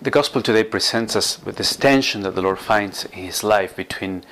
[0.00, 3.74] the gospel today presents us with this tension that the Lord finds in his life
[3.74, 4.22] between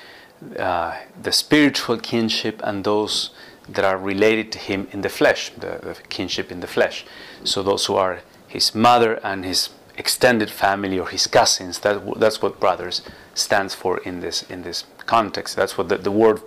[0.59, 3.31] uh, the spiritual kinship and those
[3.69, 7.05] that are related to him in the flesh, the, the, kinship in the flesh.
[7.43, 11.81] So those who are his mother and his extended family or his cousins.
[11.81, 13.03] That, that's what brothers
[13.35, 15.57] stands for in this in this context.
[15.57, 16.41] That's what the, the word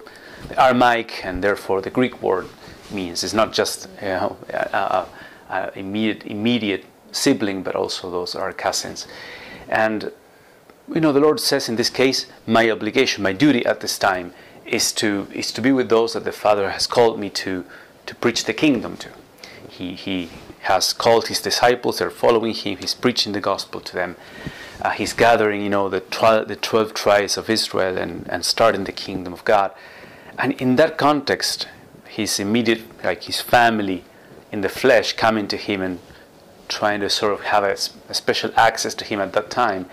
[0.48, 2.48] the Aramaic and therefore the Greek word
[2.90, 3.24] means.
[3.24, 5.08] It's not just you know, a,
[5.50, 9.08] a, a immediate immediate sibling, but also those are cousins.
[9.68, 10.12] And
[10.94, 14.34] you know, the Lord says in this case, my obligation, my duty at this time
[14.66, 17.66] is to is to be with those that the Father has called me to
[18.06, 19.10] to preach the kingdom to.
[19.70, 20.30] He he
[20.62, 24.16] has called his disciples, they're following him, he's preaching the gospel to them.
[24.82, 28.86] Uh, he's gathering, you know, the, twi- the 12 tribes of Israel and, and starting
[28.86, 29.72] the kingdom of God.
[30.38, 31.68] And in that context,
[32.08, 34.04] his immediate, like his family
[34.52, 36.00] in the flesh coming to him and
[36.70, 37.76] trying to sort of have a,
[38.10, 39.88] a special access to him at that time,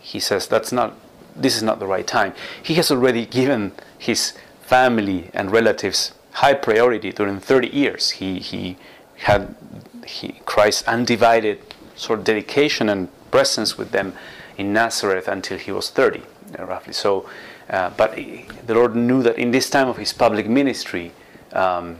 [0.00, 0.94] he says that's not,
[1.34, 2.34] this is not the right time.
[2.62, 8.10] He has already given his family and relatives high priority during 30 years.
[8.10, 8.76] He, he
[9.16, 9.54] had
[10.06, 11.60] he, Christ's undivided
[11.96, 14.12] sort of dedication and presence with them
[14.56, 16.22] in Nazareth until he was 30,
[16.58, 16.92] uh, roughly.
[16.92, 17.28] So,
[17.70, 21.12] uh, but the Lord knew that in this time of his public ministry,
[21.52, 21.98] um,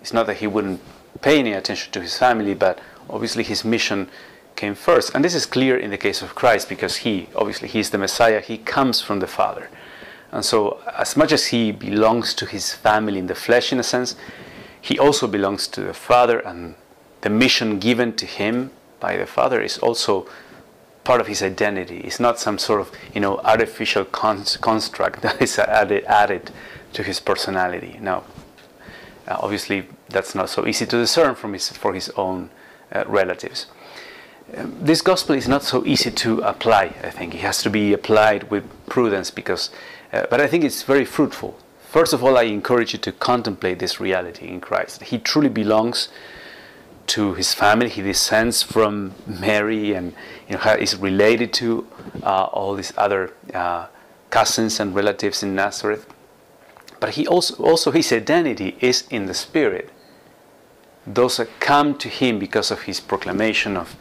[0.00, 0.80] it's not that he wouldn't
[1.20, 2.78] pay any attention to his family, but
[3.12, 4.08] obviously his mission
[4.56, 5.14] came first.
[5.14, 7.98] And this is clear in the case of Christ because he, obviously, he is the
[7.98, 9.68] Messiah, he comes from the Father.
[10.32, 13.82] And so, as much as he belongs to his family in the flesh, in a
[13.82, 14.14] sense,
[14.80, 16.74] he also belongs to the Father, and
[17.22, 20.28] the mission given to him by the Father is also
[21.02, 21.98] part of his identity.
[21.98, 26.50] It's not some sort of you know artificial construct that is added, added
[26.92, 27.98] to his personality.
[28.00, 28.24] Now,
[29.26, 32.50] uh, obviously, that's not so easy to discern from his, for his own
[33.06, 33.66] relatives.
[34.56, 36.94] Um, this gospel is not so easy to apply.
[37.02, 39.70] I think it has to be applied with prudence because,
[40.12, 41.56] uh, but I think it's very fruitful
[41.90, 45.02] First of all, I encourage you to contemplate this reality in Christ.
[45.02, 46.08] He truly belongs
[47.08, 47.88] to his family.
[47.88, 50.14] He descends from Mary and
[50.48, 51.84] you know, is related to
[52.22, 53.88] uh, all these other uh,
[54.30, 56.06] cousins and relatives in Nazareth.
[57.00, 59.90] But he also, also his identity is in the Spirit.
[61.06, 63.96] Those that come to him because of his proclamation of,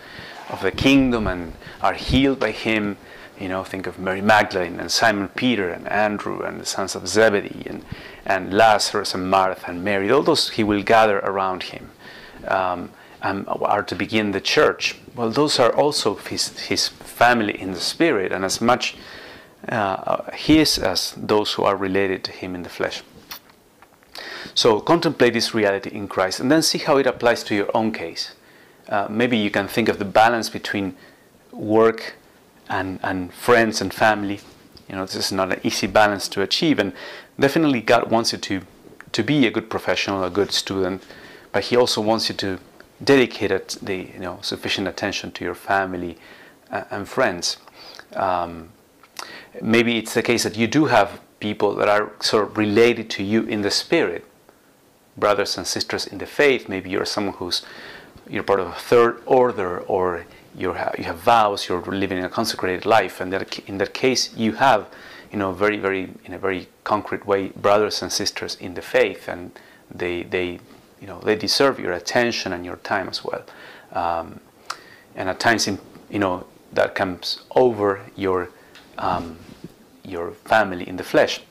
[0.50, 2.98] of the kingdom and are healed by him
[3.40, 7.08] you know, think of Mary Magdalene and Simon Peter and Andrew and the sons of
[7.08, 7.86] Zebedee and,
[8.26, 10.12] and Lazarus and Martha and Mary.
[10.12, 11.92] All those he will gather around him
[12.48, 14.98] um, and are to begin the church.
[15.16, 18.98] Well, those are also his, his family in the spirit and as much
[19.70, 23.04] uh, his as those who are related to him in the flesh.
[24.60, 27.94] So contemplate this reality in Christ and then see how it applies to your own
[27.94, 28.34] case.
[28.90, 30.98] Uh, maybe you can think of the balance between
[31.54, 32.16] work
[32.68, 34.42] and, and friends and family.
[34.90, 36.92] You know, this is not an easy balance to achieve, and
[37.40, 38.62] definitely God wants you to,
[39.14, 41.04] to be a good professional, a good student,
[41.54, 42.60] but He also wants you to
[43.02, 46.18] dedicate the you know sufficient attention to your family
[46.70, 47.60] uh, and friends.
[48.14, 48.74] Um,
[49.62, 53.24] maybe it's the case that you do have people that are sort of related to
[53.24, 54.26] you in the spirit,
[55.20, 56.70] brothers and sisters in the faith.
[56.70, 57.64] Maybe you're someone who's
[58.30, 60.26] you're part of a third order or
[60.56, 64.36] you have, you have vows, you're living a consecrated life, and that in that case
[64.36, 64.88] you have,
[65.32, 69.28] you know, very, very in a very concrete way, brothers and sisters in the faith,
[69.28, 69.52] and
[69.90, 70.60] they, they,
[71.00, 73.44] you know, they deserve your attention and your time as well.
[73.94, 74.40] Um,
[75.16, 75.80] and at times, in,
[76.10, 78.50] you know, that comes over your
[78.98, 79.38] um,
[80.04, 81.42] your family in the flesh.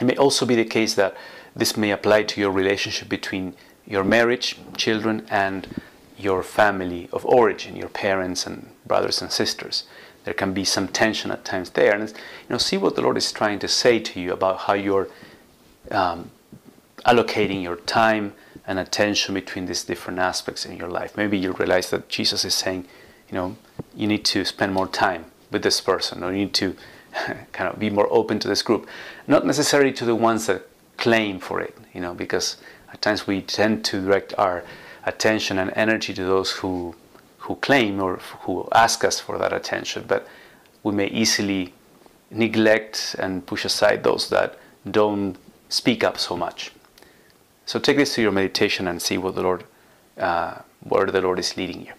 [0.00, 1.16] It may also be the case that
[1.54, 3.54] this may apply to your relationship between
[3.86, 5.66] your marriage, children, and
[6.18, 9.84] your family of origin, your parents and brothers and sisters.
[10.24, 12.16] There can be some tension at times there, and you
[12.50, 15.08] know, see what the Lord is trying to say to you about how you're
[15.90, 16.30] um,
[17.04, 18.34] allocating your time
[18.66, 21.16] and attention between these different aspects in your life.
[21.16, 22.86] Maybe you realize that Jesus is saying,
[23.28, 23.56] you know,
[23.94, 26.74] you need to spend more time with this person, or you need to
[27.52, 28.88] kind of be more open to this group.
[29.26, 30.62] Not necessarily to the ones that
[30.96, 32.56] claim for it, you know, because
[32.92, 34.64] at times we tend to direct our
[35.04, 36.94] attention and energy to those who
[37.46, 40.26] who claim or who ask us for that attention, but
[40.82, 41.72] we may easily
[42.30, 44.58] neglect and push aside those that
[44.90, 45.36] don't
[45.68, 46.72] speak up so much.
[47.64, 49.62] So take this to your meditation and see what the Lord,
[50.18, 51.92] uh, where the Lord is leading you.